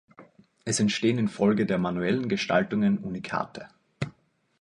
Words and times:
Es 0.65 0.79
entstehen 0.79 1.19
infolge 1.19 1.67
der 1.67 1.77
manuellen 1.77 2.27
Gestaltungen 2.27 2.97
Unikate. 2.97 3.67